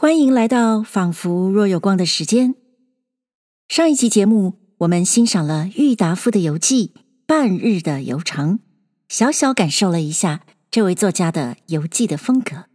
[0.00, 2.54] 欢迎来到仿佛若有光的时间。
[3.66, 6.92] 上一集节目，我们欣赏了郁达夫的游记
[7.26, 8.58] 《半日的游程》，
[9.08, 12.66] 小小感受了一下这位作家的游记的风格。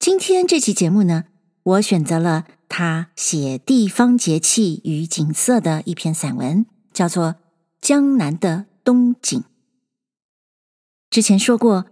[0.00, 1.26] 今天这期节目呢，
[1.62, 7.26] 我选择了他写地方节气与景色的一篇散文，叫做
[7.80, 9.40] 《江南的冬景》。
[11.08, 11.86] 之前说过，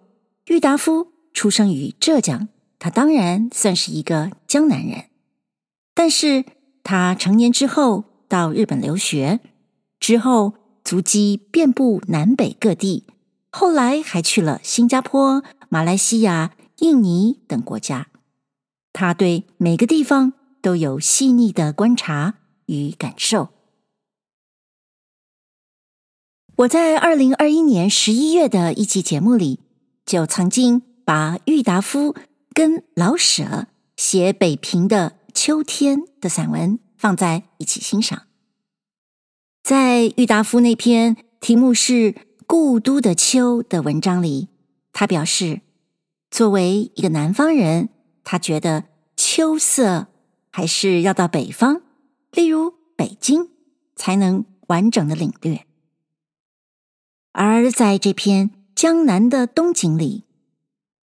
[0.46, 2.48] 郁达夫出生于浙江。
[2.82, 5.04] 他当然算是一个江南人，
[5.94, 6.44] 但是
[6.82, 9.38] 他成年之后到日本留学，
[10.00, 13.04] 之后足迹遍布南北各地，
[13.50, 18.08] 后来还去了新加坡、马来西亚、印尼等国家。
[18.92, 22.34] 他对每个地方都有细腻的观察
[22.66, 23.50] 与感受。
[26.56, 29.60] 我在二零二一年十一月的一期节目里，
[30.04, 32.16] 就曾经把郁达夫。
[32.54, 38.26] 跟老舍写北平的秋天的散文放在一起欣赏。
[39.62, 42.12] 在郁达夫那篇题目是
[42.46, 44.48] 《故都的秋》的文章里，
[44.92, 45.62] 他表示，
[46.30, 47.88] 作为一个南方人，
[48.22, 48.84] 他觉得
[49.16, 50.08] 秋色
[50.50, 51.80] 还是要到北方，
[52.32, 53.48] 例如北京，
[53.96, 55.64] 才能完整的领略。
[57.32, 60.24] 而在这篇江南的冬景里，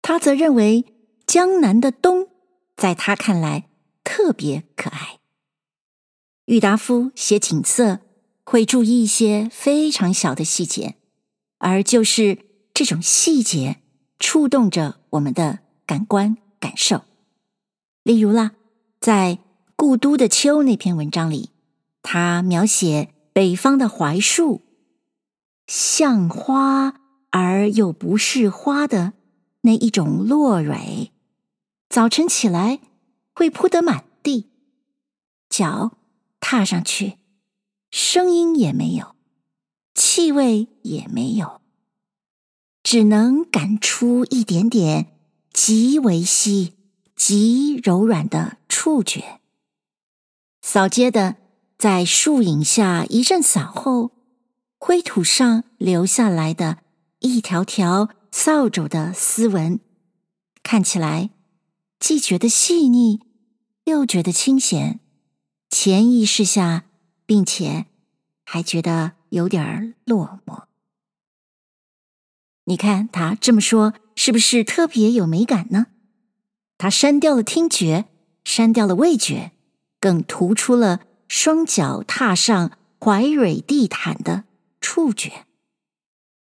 [0.04, 0.86] 他则认为。
[1.30, 2.28] 江南的冬，
[2.76, 3.70] 在他看来
[4.04, 5.20] 特别可爱。
[6.46, 8.00] 郁达夫写景色
[8.44, 10.96] 会注意一些非常小的细节，
[11.60, 12.40] 而就是
[12.74, 13.78] 这种细节
[14.18, 17.04] 触动着我们的感官感受。
[18.02, 18.54] 例如啦，
[19.00, 19.36] 在
[19.76, 21.52] 《故都的秋》那篇文章里，
[22.02, 24.64] 他描写北方的槐树，
[25.68, 27.00] 像花
[27.30, 29.14] 而又不是花的
[29.62, 31.12] 那一种落蕊。
[31.90, 32.80] 早晨起来
[33.34, 34.48] 会铺得满地，
[35.50, 35.98] 脚
[36.40, 37.18] 踏上去，
[37.90, 39.16] 声音也没有，
[39.96, 41.62] 气味也没有，
[42.84, 45.18] 只能感出一点点
[45.52, 46.76] 极微细、
[47.16, 49.40] 极柔软的触觉。
[50.62, 51.38] 扫街的
[51.80, 54.12] 在树影下一阵扫后，
[54.78, 56.84] 灰土上留下来的
[57.18, 59.80] 一条条扫帚的丝纹，
[60.62, 61.32] 看起来。
[62.00, 63.20] 既觉得细腻，
[63.84, 65.00] 又觉得清闲，
[65.70, 66.86] 潜意识下，
[67.26, 67.88] 并且
[68.46, 70.64] 还觉得有点落寞。
[72.66, 75.88] 你看他这么说，是不是特别有美感呢？
[76.78, 78.06] 他删掉了听觉，
[78.46, 79.52] 删掉了味觉，
[80.00, 84.46] 更突出了双脚踏上槐蕊地毯的
[84.80, 85.46] 触觉，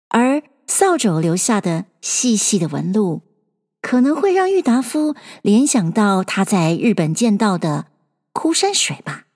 [0.09, 3.23] 而扫帚留下的细细的纹路。
[3.87, 7.87] 可能会让郁达夫联想到他在日本见到的
[8.33, 9.29] 枯山水吧，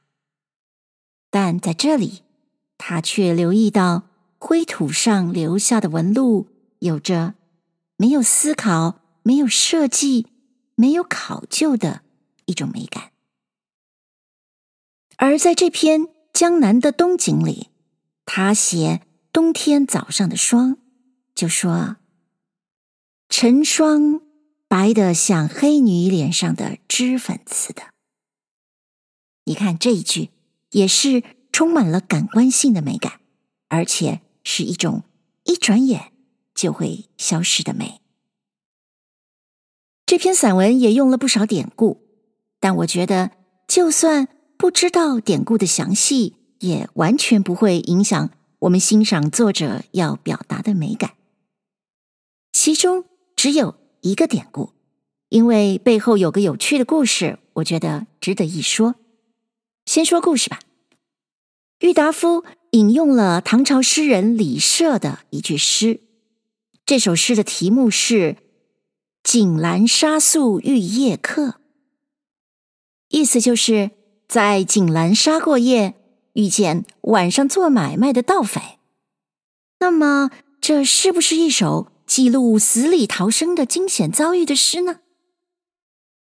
[1.30, 2.24] 但在这里，
[2.76, 4.08] 他却留意到
[4.40, 6.48] 灰土上留下的纹路
[6.80, 7.34] 有着
[7.96, 10.26] 没有思考、没有设计、
[10.74, 12.02] 没有考究的
[12.46, 13.12] 一种美感。
[15.18, 17.68] 而在这篇江南的冬景里，
[18.26, 20.78] 他写冬天早上的霜，
[21.36, 21.98] 就说
[23.28, 24.22] 晨霜。
[24.70, 27.82] 白得像黑女脸上的脂粉似的。
[29.46, 30.30] 你看这一句，
[30.70, 33.18] 也是充满了感官性的美感，
[33.66, 35.02] 而且是一种
[35.42, 36.12] 一转眼
[36.54, 38.00] 就会消失的美。
[40.06, 42.00] 这篇散文也用了不少典故，
[42.60, 43.32] 但我觉得，
[43.66, 51.14] 就算不知道典故的详细，也完全不会影响我们欣赏作者要表达的美感。
[52.52, 53.04] 其中
[53.34, 53.79] 只有。
[54.02, 54.72] 一个典故，
[55.28, 58.94] 因为背后有个有趣的故事，我觉得值得一说。
[59.84, 60.60] 先说故事吧。
[61.80, 66.00] 郁达夫引用了唐朝诗人李涉的一句诗，
[66.84, 68.14] 这首诗的题目是
[69.22, 71.46] 《井栏纱宿遇夜客》，
[73.08, 73.90] 意思就是
[74.28, 75.94] 在井栏纱过夜，
[76.34, 78.78] 遇见晚上做买卖的盗匪。
[79.80, 80.30] 那么，
[80.60, 81.90] 这是不是一首？
[82.10, 84.98] 记录死里逃生的惊险遭遇的诗呢？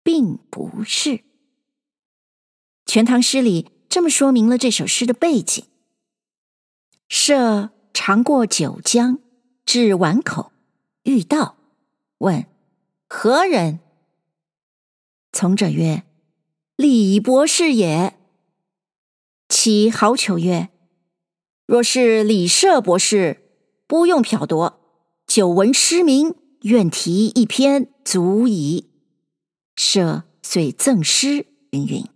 [0.03, 1.11] 并不是。
[2.87, 5.67] 《全唐诗》里这么说明了这首诗的背景：
[7.07, 9.19] 摄常过九江，
[9.67, 10.53] 至碗口，
[11.03, 11.59] 遇盗，
[12.17, 12.47] 问
[13.07, 13.81] 何人？
[15.33, 16.05] 从者曰
[16.77, 18.19] ：“李博士也。”
[19.51, 20.71] 其好逑曰
[21.69, 23.51] ：“若是李舍博士，
[23.87, 24.81] 不用剽夺。”
[25.27, 28.91] 久闻诗名，愿题一篇足矣。
[29.75, 32.07] 摄遂赠诗云云。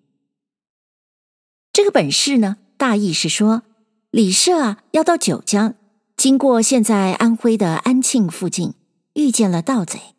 [1.72, 3.62] 这个本事呢，大意是说，
[4.10, 5.74] 李摄啊要到九江，
[6.16, 8.74] 经过现在安徽的安庆附近，
[9.14, 10.14] 遇见了盗贼。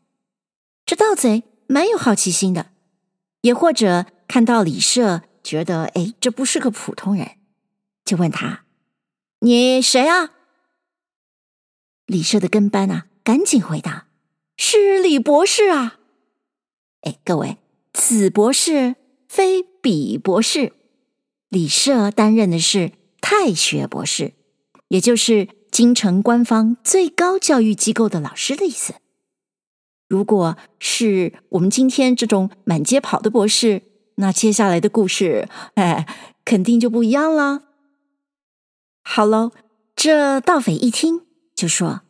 [0.85, 2.71] 这盗贼蛮有好奇心的，
[3.41, 7.37] 也或者看到李摄，觉得哎，这不是个普通人，
[8.03, 8.65] 就问他
[9.39, 10.31] ：“你谁啊？”
[12.09, 14.07] 李社的跟班啊，赶紧回答
[14.57, 15.99] ：“是李博士啊！”
[17.05, 17.57] 哎，各位，
[17.93, 18.95] 此博士
[19.27, 20.73] 非彼博士。
[21.49, 24.33] 李社担任的是太学博士，
[24.87, 28.95] 也就是京城官方最高教育机构的老师的意思。
[30.07, 33.83] 如果是我们今天这种满街跑的博士，
[34.15, 36.07] 那接下来的故事，哎，
[36.43, 37.65] 肯定就不一样了。
[39.03, 39.51] 好喽，
[39.95, 41.21] 这盗匪一听
[41.59, 42.03] 就说：“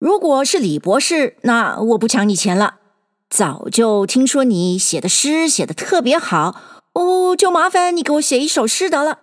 [0.00, 2.80] 如果是李博士，那我不抢你钱了。
[3.28, 9.20] 早就听说你写的诗写得特别好。”哦，就麻烦你给我写一首诗得了。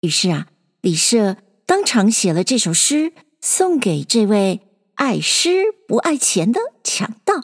[0.00, 0.48] 于是啊，
[0.80, 4.62] 李摄当场写了这首诗，送给这位
[4.96, 7.34] 爱诗不爱钱的强盗。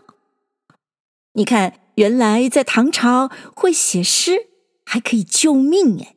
[1.34, 4.48] 你看，原来在唐朝会写诗
[4.84, 6.16] 还可以救命哎！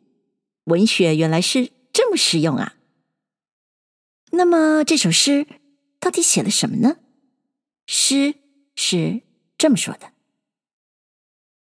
[0.63, 2.73] 文学原来是这么实用啊。
[4.35, 5.45] 那么这首诗
[5.99, 6.97] 到底写了什么呢？
[7.85, 8.35] 诗
[8.75, 9.21] 是
[9.57, 10.11] 这么说的。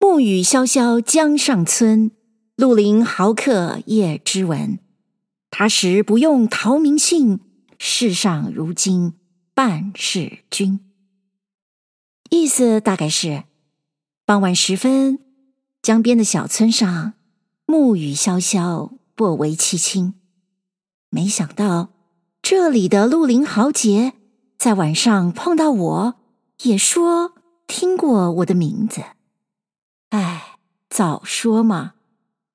[0.01, 2.11] 暮雨潇潇江上村，
[2.57, 4.81] 绿林豪客夜知闻。
[5.51, 7.41] 他时不用陶明信，
[7.79, 9.15] 世上如今
[9.55, 10.81] 半是君。
[12.31, 13.45] 意思大概是：
[14.25, 15.21] 傍晚时分，
[15.81, 17.15] 江边的小村上，
[17.67, 20.15] 暮雨萧萧，颇为凄清。
[21.09, 21.91] 没想到
[22.51, 24.15] 这里的绿林豪杰，
[24.57, 26.15] 在晚上碰到我，
[26.63, 27.35] 也说
[27.67, 29.03] 听过我的名字。
[30.09, 30.57] 哎，
[30.89, 31.93] 早说嘛！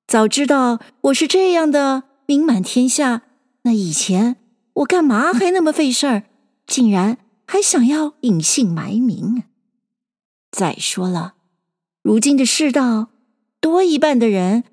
[0.08, 3.22] 早知道我是这样的名满天下，
[3.62, 4.34] 那以前
[4.72, 6.24] 我干嘛还那么费事儿？
[6.66, 9.44] 竟然还想要隐姓埋名。
[10.50, 11.34] 再说了，
[12.02, 13.10] 如今的世道，
[13.60, 14.64] 多一半的人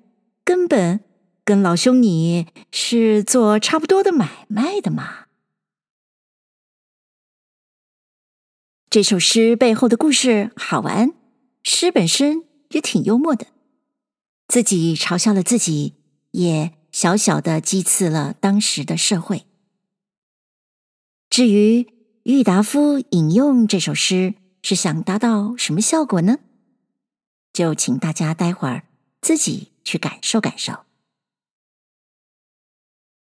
[0.44, 0.98] 根本
[1.44, 5.26] 跟老兄你是做差不多的买卖的嘛。
[8.88, 11.12] 这首诗背后的故事好玩，
[11.62, 12.44] 诗本身。
[12.72, 13.48] 也挺幽默的，
[14.48, 15.92] 自己嘲笑了自己，
[16.30, 19.44] 也小小的讥刺了当时的社会。
[21.28, 21.86] 至于
[22.22, 26.38] 郁达夫引用这首诗是想达到什么效果呢？
[27.52, 28.84] 就请大家待会儿
[29.20, 30.86] 自己去感受感受。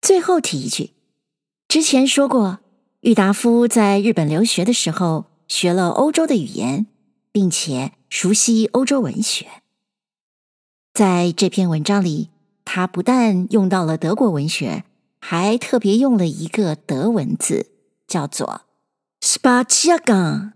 [0.05, 0.91] 最后提一句，
[1.67, 2.59] 之前说过，
[3.01, 6.87] 郁达夫在日本留学的时候学了欧洲的语言，
[7.33, 7.93] 并且。
[8.11, 9.45] 熟悉欧洲文学，
[10.93, 12.31] 在这篇文章里，
[12.65, 14.85] 他不但用到了德国文学，
[15.19, 17.73] 还特别用了一个德文字，
[18.06, 18.61] 叫做
[19.21, 20.53] s p a z i a g a n。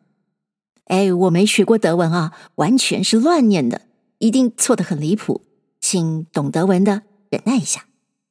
[0.85, 5.43] 哎，我没学过德文啊，完全是乱念的，一定错得很离谱，
[5.81, 7.88] 请懂德文的忍耐一下，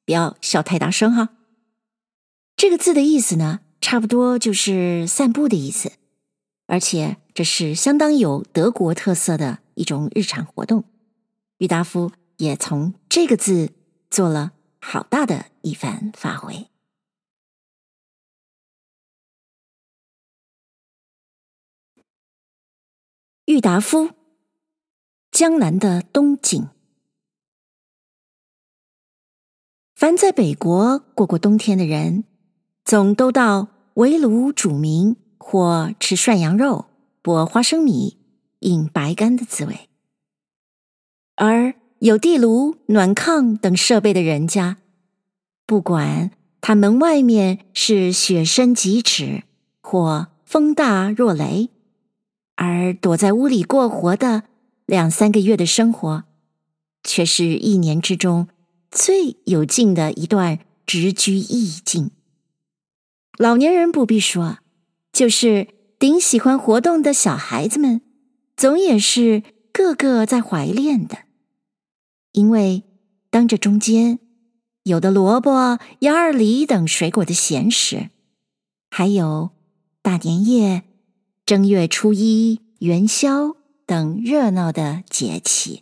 [0.08, 1.36] 不要笑太大声哈。
[2.56, 5.92] 这个字的意思呢，差不多就是散步的意思。
[6.66, 10.86] 而且这是相当有德国特色的一种日常活动，
[11.58, 13.74] 郁达夫也从这个字
[14.10, 16.68] 做了好大的一番发挥。
[23.44, 24.12] 郁达夫，
[25.32, 26.70] 江南的冬景。
[29.98, 32.24] 凡在北国过过冬天的人，
[32.86, 35.16] 总都到围炉煮茗。
[35.40, 36.88] 或吃涮羊肉、
[37.24, 38.18] 剥花生米、
[38.60, 39.88] 饮白干的滋味，
[41.36, 44.76] 而有地炉、暖炕等设备的人家，
[45.66, 49.44] 不管他门外面是雪深几尺
[49.82, 51.70] 或风大若雷，
[52.58, 54.44] 而躲在屋里过活的
[54.86, 56.26] 两三个月的生活，
[57.06, 58.50] 却是一年之中
[58.92, 62.12] 最有劲的一段直居意境。
[63.38, 64.60] 老年人不必说。
[65.14, 68.02] 就是顶喜欢活动的小孩子们，
[68.56, 69.42] 总也是
[69.72, 71.24] 个个在怀恋的，
[72.34, 72.84] 因为
[73.32, 74.20] 当这中间
[74.84, 78.12] 有的萝卜、鸭儿梨等水果的咸食，
[78.92, 79.50] 还有
[80.04, 80.84] 大年夜、
[81.44, 83.56] 正月初一、元宵
[83.88, 85.82] 等热闹的节气，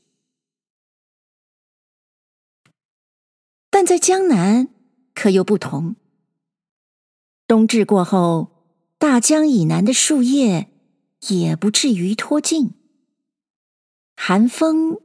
[3.75, 4.69] 但在江南
[5.13, 5.97] 可又不同，
[7.45, 8.63] 冬至过后。
[8.97, 10.71] 大江以南的树叶
[11.27, 12.71] 也不至于脱尽，
[14.15, 15.01] 寒风，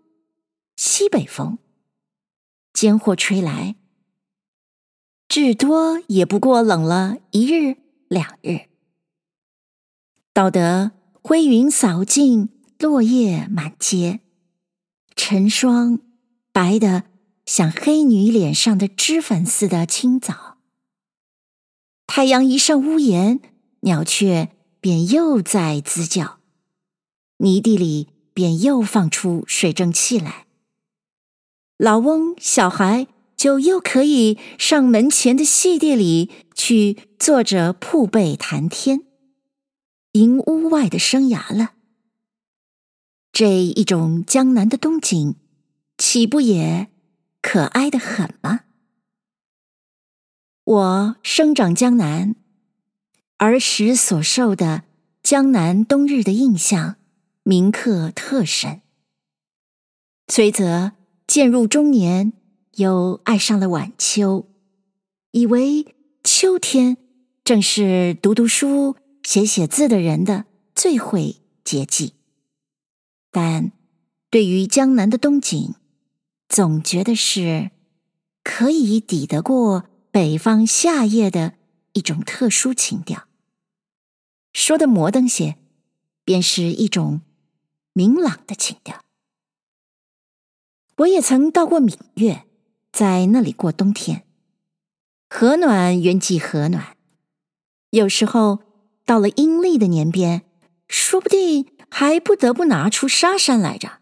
[0.77, 1.59] 西北风，
[2.73, 3.75] 间或吹来，
[5.27, 8.69] 至多也不过冷了一日两日。
[10.33, 14.21] 到得灰云扫尽，落叶满街，
[15.17, 15.99] 晨霜
[16.53, 17.10] 白的
[17.51, 20.59] 像黑女脸上的脂粉似的清早。
[22.07, 23.41] 太阳一上屋檐，
[23.81, 26.39] 鸟雀便又在兹叫，
[27.39, 30.47] 泥地里便又放出水蒸气来。
[31.77, 39.03] 老翁小孩就又可以上门前的戏地里去坐着铺背谈天。
[40.13, 41.71] 迎屋外的生涯了。
[43.33, 45.35] 这一种江南的冬景，
[45.99, 46.89] 岂不也
[47.43, 48.61] 可爱的很吗？
[50.65, 52.37] 我生长江南，
[53.39, 54.85] 儿时所受的
[55.23, 56.97] 江南冬日的印象，
[57.43, 58.83] 铭刻特深。
[60.29, 60.93] 随则
[61.27, 62.33] 渐入中年，
[62.77, 64.47] 又爱上了晚秋，
[65.33, 66.97] 以为秋天
[67.43, 68.97] 正是读读书。
[69.23, 72.15] 写写字的人的最会节季，
[73.31, 73.71] 但
[74.31, 75.75] 对于江南的冬景，
[76.51, 77.71] 总觉得是
[78.45, 81.55] 可以抵得过北方夏夜的
[81.95, 83.27] 一种特殊情调。
[84.53, 85.57] 说的摩登些，
[86.25, 87.23] 便是一种
[87.93, 89.01] 明朗的情调。
[90.97, 92.45] 我也曾到过闽粤，
[92.93, 94.27] 在那里过冬天，
[95.29, 96.97] 和暖原即和暖，
[97.91, 98.65] 有时候。
[99.07, 100.45] 到了阴历的年边，
[100.87, 104.00] 说不定还不得不拿出纱衫来着。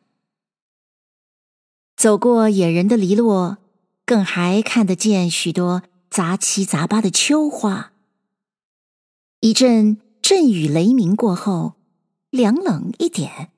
[1.98, 3.58] 走过野人的篱落，
[4.06, 7.92] 更还看得见许多杂七杂八的秋花。
[9.40, 11.74] 一阵阵雨雷鸣过后，
[12.30, 13.50] 凉冷一点，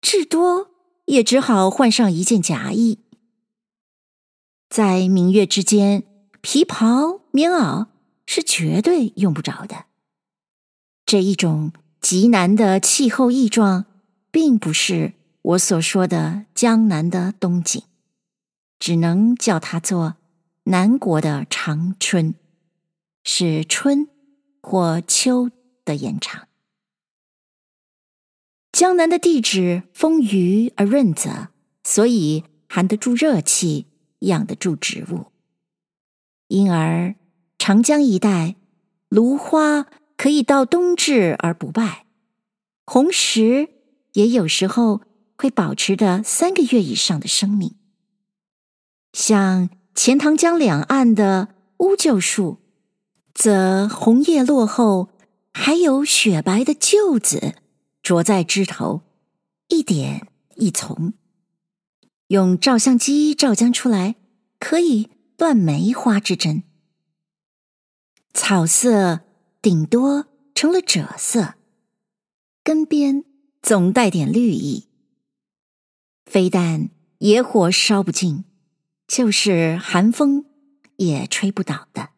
[0.00, 0.70] 至多
[1.06, 3.00] 也只好换上一件夹衣。
[4.70, 6.04] 在明月之间，
[6.40, 7.88] 皮袍、棉袄
[8.24, 9.86] 是绝对用不着的。
[11.04, 13.86] 这一种极难的气候异状，
[14.30, 17.82] 并不是我所说的江南的冬景，
[18.78, 20.16] 只能叫它做
[20.64, 22.34] 南国的长春，
[23.22, 24.08] 是春
[24.62, 25.50] 或秋
[25.84, 26.48] 的延长。
[28.72, 31.48] 江南的地质丰腴而润泽，
[31.82, 33.86] 所以含得住热气，
[34.20, 35.26] 养得住植物，
[36.48, 37.14] 因而
[37.58, 38.56] 长江一带
[39.08, 39.86] 芦花。
[40.16, 42.06] 可以到冬至而不败，
[42.86, 43.68] 红石
[44.12, 45.02] 也有时候
[45.36, 47.76] 会保持着三个月以上的生命。
[49.12, 52.58] 像钱塘江两岸的乌桕树，
[53.32, 55.10] 则红叶落后，
[55.52, 57.54] 还有雪白的臼子
[58.02, 59.02] 着在枝头，
[59.68, 61.14] 一点一丛，
[62.28, 64.16] 用照相机照将出来，
[64.58, 66.62] 可以断梅花之针。
[68.32, 69.20] 草色。
[69.64, 71.54] 顶多成了赭色，
[72.62, 73.24] 根边
[73.62, 74.88] 总带点绿意。
[76.34, 78.44] 非但野火烧不尽，
[79.06, 80.44] 就是寒风
[80.96, 82.08] 也吹不倒的。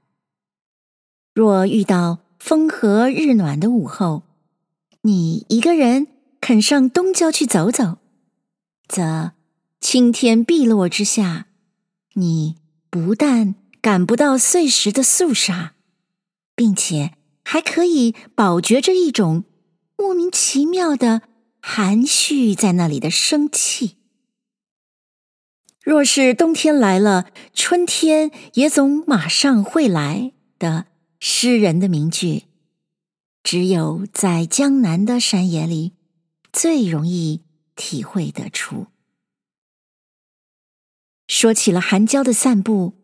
[1.34, 4.22] 若遇到风和日暖的午后，
[5.02, 6.06] 你一个人
[6.40, 7.98] 肯上东郊去走走，
[8.88, 9.32] 则
[9.82, 11.48] 青天碧落之下，
[12.14, 12.56] 你
[12.88, 15.74] 不但感不到碎石的肃杀，
[16.54, 17.12] 并且。
[17.44, 19.44] 还可以饱觉着一种
[19.98, 21.20] 莫名其妙的
[21.60, 23.95] 含蓄在那里的生气。
[25.86, 30.86] 若是冬天来了，春天也总马上会来的
[31.20, 32.42] 诗人的名句，
[33.44, 35.92] 只有在江南的山野里
[36.52, 37.42] 最容易
[37.76, 38.88] 体会得出。
[41.28, 42.94] 说起了寒郊的散步，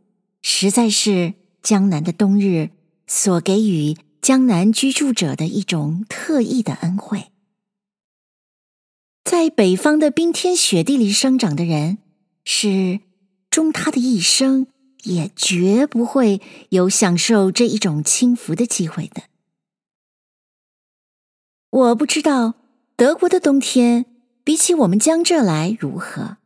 [0.43, 2.71] 实在是江南的冬日
[3.07, 3.97] 所给予。
[4.21, 7.33] 江南居住者的一种特异的恩惠，
[9.25, 11.99] 在北方的冰天雪地里生长的人，
[12.45, 13.01] 是
[13.51, 14.67] 终他的一生
[15.05, 19.23] 也绝不会有享受这一种轻浮的机会的。
[21.71, 22.55] 我不知道
[22.97, 24.07] 德国的冬天
[24.45, 26.37] 比起我们江浙来如何，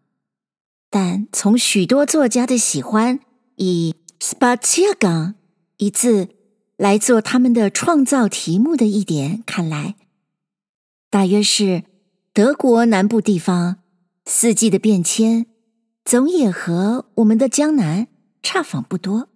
[0.90, 3.20] 但从许多作家的喜欢
[3.56, 5.34] 以 s p a z i e g a n g
[5.86, 6.28] 一字。
[6.76, 9.94] 来做他们的创造题目的一点，看来
[11.08, 11.84] 大约是
[12.34, 13.78] 德国南部地方
[14.26, 15.46] 四季的变迁，
[16.06, 18.06] 总也和我们的江南
[18.40, 19.28] 差仿不多。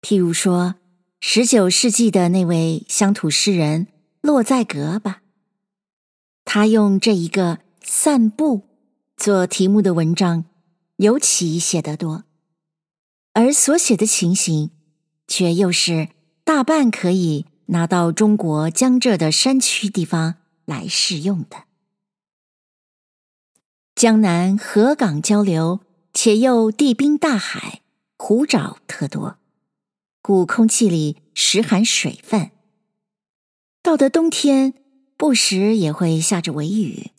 [0.00, 0.74] 譬如说，
[1.20, 3.86] 十九世纪的那位乡土诗人
[4.20, 5.22] 洛在格吧，
[6.44, 8.62] 他用这一个散步
[9.16, 10.46] 做题目的文章，
[10.96, 12.24] 尤其写得多，
[13.32, 14.72] 而所写的情形，
[15.28, 16.08] 却又是
[16.42, 21.66] 大半可以拿到中国江浙的山区地方来适用的。
[23.94, 25.80] 江南河港交流，
[26.12, 27.82] 且又地滨大海，
[28.16, 29.38] 湖沼特多，
[30.20, 32.50] 故空气里时含水分。
[33.82, 34.74] 到得冬天，
[35.16, 37.10] 不时也会下着微雨，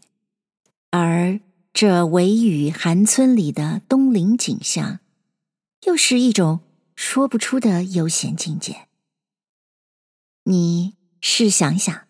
[0.90, 1.40] 而
[1.72, 5.00] 这微雨寒村里的冬临景象，
[5.86, 6.62] 又是一种
[6.96, 8.88] 说不出的悠闲境界。
[10.46, 12.08] 你试想想，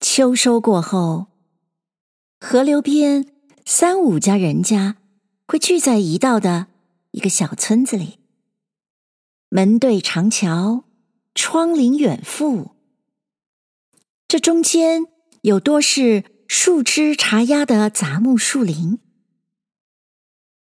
[0.00, 1.28] 秋收过后，
[2.42, 3.26] 河流边
[3.66, 4.96] 三五家人家
[5.46, 6.68] 会聚在一道的
[7.10, 8.18] 一个小村子里，
[9.50, 10.84] 门对长桥，
[11.34, 12.74] 窗临远阜。
[14.26, 15.06] 这中间
[15.42, 18.98] 有多是树枝茶压的杂木树林，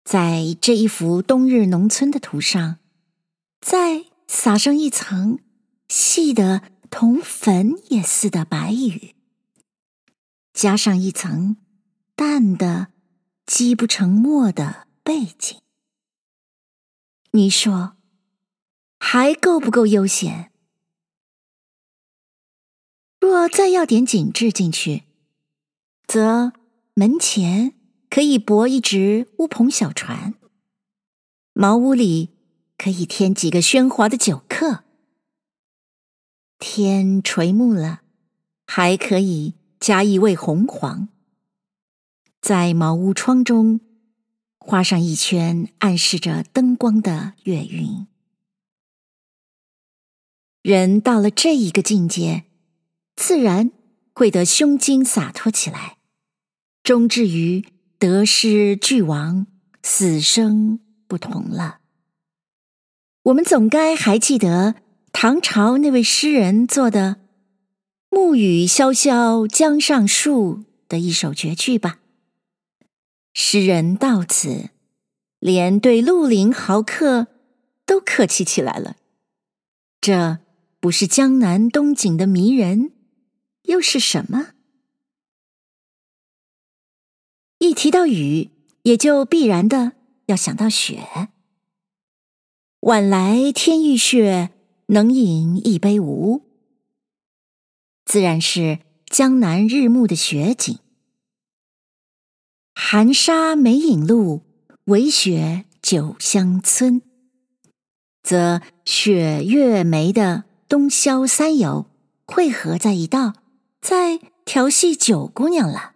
[0.04, 2.80] 在这一幅冬日农村的图上，
[3.62, 5.40] 再撒上一层
[5.88, 9.14] 细的同粉也似的白雨，
[10.54, 11.58] 加上一层
[12.18, 12.88] 淡的
[13.46, 15.60] 积不成墨的背景，
[17.30, 17.96] 你说
[18.98, 20.52] 还够不够悠闲？
[23.20, 25.04] 若再要点景致进去，
[26.08, 26.54] 则
[26.96, 27.76] 门前
[28.10, 30.34] 可以泊一只乌篷小船，
[31.54, 32.32] 茅屋里
[32.80, 34.84] 可以添几个喧哗的酒客。
[36.58, 38.02] 天垂暮了，
[38.66, 41.10] 还可以加一味红黄，
[42.48, 43.82] 在茅屋窗中
[44.58, 48.08] 画上一圈暗示着灯光的月晕。
[50.62, 52.46] 人到了这一个境界。
[53.18, 53.72] 自然
[54.14, 55.98] 会得胸襟洒脱起来，
[56.84, 57.66] 终至于
[58.00, 59.48] 得失俱亡，
[59.84, 61.80] 死生不同了。
[63.24, 64.76] 我们总该还记得
[65.12, 67.18] 唐朝那位诗人做的
[68.10, 72.00] “暮雨潇潇江上树”的一首绝句吧？
[73.40, 74.72] 诗人到此，
[75.38, 77.28] 连对绿林豪客
[77.86, 78.98] 都客气起来了。
[80.02, 80.40] 这
[80.80, 82.94] 不是江南冬景的迷人？
[83.66, 84.54] 又是什么？
[87.60, 88.50] 一提到雨，
[88.82, 89.92] 也就必然的
[90.26, 91.30] 要想到雪。
[92.80, 94.50] 晚来天欲雪，
[94.88, 96.42] 能饮一杯无？
[98.04, 100.80] 自然是江南日暮的雪景。
[102.80, 104.44] 寒沙梅影路，
[104.86, 107.02] 微雪酒香村。
[108.22, 111.90] 则雪月梅的冬宵三友
[112.28, 113.34] 汇合在一道。
[113.82, 115.96] 在调戏九姑娘了。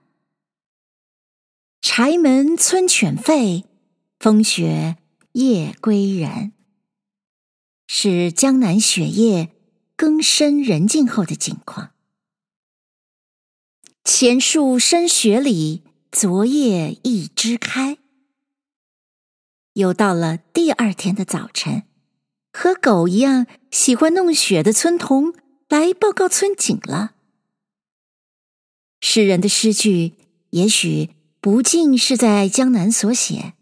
[1.82, 3.66] 柴门村犬吠，
[4.20, 4.98] 风雪
[5.34, 6.52] 夜归人。
[7.88, 9.52] 是江南雪夜
[9.96, 11.92] 更深人静后的景况。
[14.04, 17.98] 前树深雪里，昨夜一枝开。
[19.74, 21.84] 又到了第二天的早晨，
[22.52, 25.34] 和狗一样喜欢弄雪的村童
[25.70, 27.14] 来报告村景了。
[29.00, 30.16] 诗人的诗句
[30.50, 33.54] 也许不尽是在江南所写，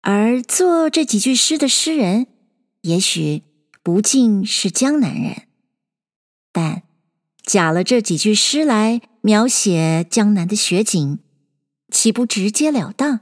[0.00, 2.26] 而作这几句诗的诗人
[2.80, 3.42] 也许
[3.82, 5.42] 不尽是江南人，
[6.50, 6.84] 但
[7.44, 11.18] 假了这几句诗来描写江南的雪景，
[11.90, 13.20] 岂不直截了当，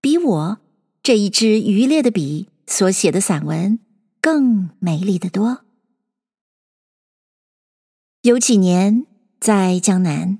[0.00, 0.58] 比我
[1.02, 3.78] 这一支渔猎的笔所写的散文
[4.20, 5.64] 更美丽得多？
[8.22, 9.06] 有几年
[9.40, 10.38] 在江南。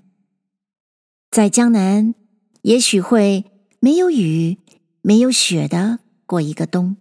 [1.31, 2.15] 在江南，
[2.63, 3.45] 也许会
[3.79, 4.59] 没有雨、
[5.01, 6.97] 没有雪的过一个冬。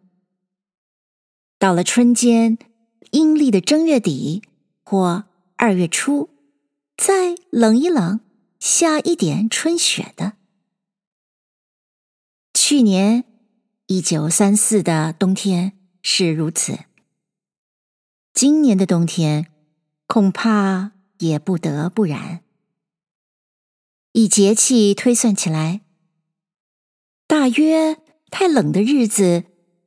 [1.58, 2.58] 到了春间，
[3.12, 4.44] 阴历的正月底
[4.86, 5.26] 或
[5.58, 6.30] 二月初，
[6.96, 8.22] 再冷一冷，
[8.60, 10.34] 下一点春雪的。
[12.54, 13.24] 去年
[13.88, 16.80] 一九三四的冬天是如此，
[18.34, 19.48] 今年的冬天
[20.08, 22.42] 恐怕也不得不然。
[24.12, 25.82] 以节气推算起来，
[27.28, 27.98] 大约
[28.30, 29.46] 太冷的日子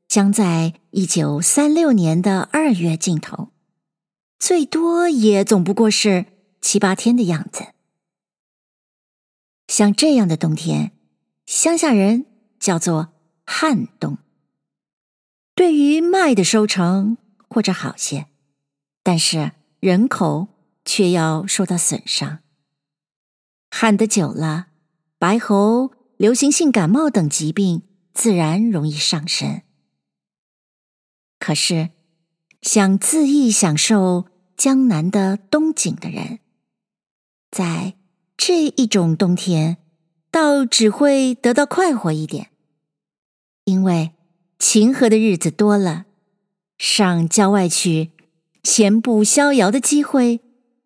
[0.08, 3.50] 将在一九三六年的二月尽头，
[4.38, 6.24] 最多也总不过是
[6.60, 7.71] 七八天的样子。
[9.72, 10.92] 像这样的冬天，
[11.46, 12.26] 乡下人
[12.60, 13.14] 叫做
[13.46, 14.18] 旱冬。
[15.54, 17.16] 对于麦的收成
[17.48, 18.26] 或者好些，
[19.02, 20.48] 但是人口
[20.84, 22.40] 却要受到损伤。
[23.70, 24.66] 旱得久了，
[25.16, 29.62] 白喉、流行性感冒等疾病自然容易上升。
[31.38, 31.92] 可是，
[32.60, 36.40] 想恣意享受江南的冬景的人，
[37.50, 37.94] 在
[38.36, 39.76] 这一种冬天，
[40.30, 42.50] 倒只会得到快活一点，
[43.64, 44.12] 因为
[44.58, 46.06] 晴和的日子多了，
[46.78, 48.10] 上郊外去
[48.64, 50.40] 闲步逍遥的机会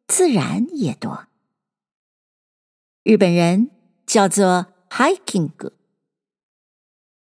[0.06, 1.26] 自然也多。
[3.02, 3.70] 日本人
[4.06, 5.50] 叫做 hiking，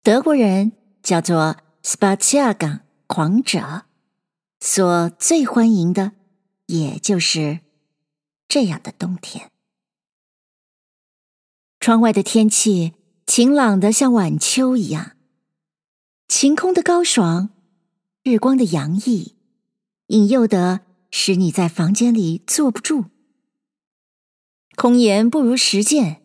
[0.01, 0.71] 德国人
[1.03, 3.83] 叫做 Spaziergang 狂者，
[4.59, 6.13] 所最欢迎的，
[6.67, 7.59] 也就是
[8.47, 9.51] 这样的冬天。
[11.85, 12.93] 窗外的天气
[13.27, 15.11] 晴朗的像晚秋一样，
[16.27, 17.51] 晴空的高爽，
[18.23, 19.35] 日光的洋溢，
[20.07, 20.79] 引诱的
[21.11, 23.05] 使你在房间里坐不住。
[24.75, 26.23] 空言不如实践，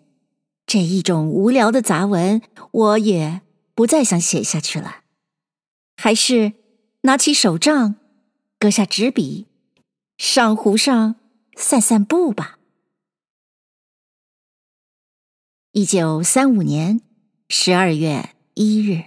[0.65, 3.43] 这一种无聊的杂文，我也
[3.75, 5.01] 不再想写下去了。
[5.95, 6.55] 还是
[7.03, 7.97] 拿起手杖，
[8.59, 9.47] 搁下纸笔，
[10.17, 11.17] 上湖上
[11.55, 12.60] 散散步吧。
[15.73, 17.01] 一九三五年
[17.49, 19.05] 十二月一日，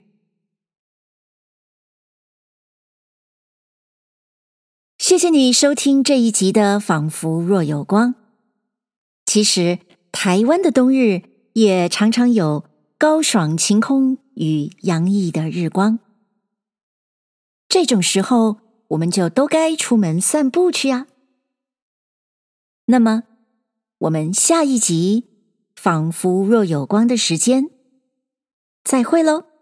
[4.97, 8.13] 谢谢你收听这一集的《仿佛若有光》。
[9.25, 9.79] 其实，
[10.13, 12.63] 台湾的冬日也常常有
[12.97, 15.99] 高爽晴空与洋溢的日光。
[17.67, 21.07] 这种时候，我们就都该出门散步去呀。
[22.85, 23.23] 那么，
[23.97, 25.32] 我们下一集。
[25.83, 27.69] 仿佛若有光的时间，
[28.85, 29.52] 再会喽。